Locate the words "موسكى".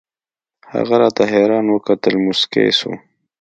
2.25-2.65